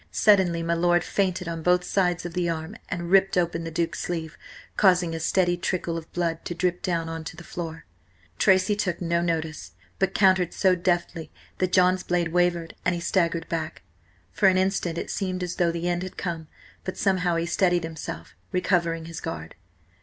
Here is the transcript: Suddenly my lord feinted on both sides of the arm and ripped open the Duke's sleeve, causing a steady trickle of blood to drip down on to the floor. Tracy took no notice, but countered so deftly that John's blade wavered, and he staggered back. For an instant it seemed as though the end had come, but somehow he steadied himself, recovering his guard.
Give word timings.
Suddenly 0.09 0.63
my 0.63 0.73
lord 0.73 1.03
feinted 1.03 1.47
on 1.47 1.61
both 1.61 1.83
sides 1.83 2.25
of 2.25 2.33
the 2.33 2.49
arm 2.49 2.75
and 2.89 3.11
ripped 3.11 3.37
open 3.37 3.65
the 3.65 3.69
Duke's 3.69 3.99
sleeve, 3.99 4.35
causing 4.75 5.13
a 5.13 5.19
steady 5.19 5.55
trickle 5.55 5.95
of 5.95 6.11
blood 6.11 6.43
to 6.45 6.55
drip 6.55 6.81
down 6.81 7.07
on 7.07 7.23
to 7.25 7.35
the 7.37 7.43
floor. 7.43 7.85
Tracy 8.39 8.75
took 8.75 8.99
no 8.99 9.21
notice, 9.21 9.73
but 9.99 10.15
countered 10.15 10.55
so 10.55 10.73
deftly 10.75 11.29
that 11.59 11.71
John's 11.71 12.01
blade 12.01 12.29
wavered, 12.29 12.73
and 12.83 12.95
he 12.95 13.01
staggered 13.01 13.47
back. 13.47 13.83
For 14.31 14.47
an 14.47 14.57
instant 14.57 14.97
it 14.97 15.11
seemed 15.11 15.43
as 15.43 15.57
though 15.57 15.71
the 15.71 15.87
end 15.87 16.01
had 16.01 16.17
come, 16.17 16.47
but 16.83 16.97
somehow 16.97 17.35
he 17.35 17.45
steadied 17.45 17.83
himself, 17.83 18.35
recovering 18.51 19.05
his 19.05 19.21
guard. 19.21 19.53